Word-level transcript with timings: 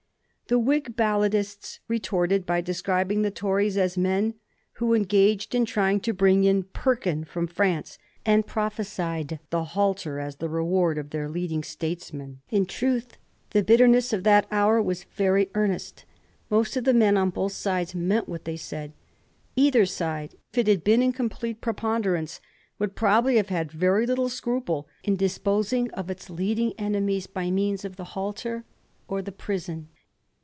The 0.47 0.59
Whig 0.59 0.97
balladists 0.97 1.79
retorted 1.87 2.45
by 2.45 2.59
describing 2.59 3.21
the 3.21 3.31
Tories 3.31 3.77
as 3.77 3.97
men 3.97 4.33
who 4.73 4.87
were 4.87 4.97
engaged 4.97 5.55
in 5.55 5.63
trying 5.63 6.01
to 6.01 6.11
bring 6.13 6.43
in 6.43 6.63
* 6.71 6.73
Perkin' 6.83 7.23
from 7.23 7.47
France, 7.47 7.97
and 8.25 8.45
prophesied 8.45 9.39
the 9.49 9.63
halter 9.63 10.19
a& 10.19 10.33
a 10.41 10.49
reward 10.49 10.97
of 10.97 11.11
their 11.11 11.29
leading 11.29 11.63
statesmen. 11.63 12.41
In 12.49 12.65
truth, 12.65 13.15
the 13.51 13.63
bitterness 13.63 14.11
of 14.11 14.25
that 14.25 14.45
hour 14.51 14.81
was 14.81 15.05
very 15.05 15.49
earnest; 15.55 16.03
most 16.49 16.75
of 16.75 16.83
the 16.83 16.93
men 16.93 17.15
on 17.15 17.29
both 17.29 17.53
sides 17.53 17.95
meant 17.95 18.27
what 18.27 18.43
they 18.43 18.57
said. 18.57 18.91
Either 19.55 19.85
Bide, 19.99 20.35
if 20.51 20.57
it 20.57 20.67
had 20.67 20.83
been 20.83 21.01
in 21.01 21.13
complete 21.13 21.61
preponderance, 21.61 22.41
would 22.77 22.93
probably 22.93 23.37
have 23.37 23.47
had 23.47 23.71
very 23.71 24.05
little 24.05 24.27
scruple 24.27 24.85
in 25.05 25.15
disposing 25.15 25.89
of 25.91 26.09
its 26.09 26.29
leading 26.29 26.73
enemies 26.77 27.25
by 27.25 27.49
means 27.49 27.85
of 27.85 27.95
the 27.95 28.03
halter 28.03 28.65
or 29.07 29.21
the 29.21 29.31
prison. 29.31 29.87